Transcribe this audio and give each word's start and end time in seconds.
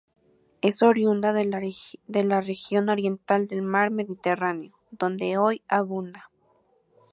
Es 0.63 0.81
oriunda 0.81 1.31
de 1.31 1.45
la 2.23 2.39
región 2.41 2.89
oriental 2.89 3.45
del 3.45 3.61
mar 3.61 3.91
Mediterráneo, 3.91 4.73
donde 4.89 5.37
hoy 5.37 5.61
abunda. 5.67 6.31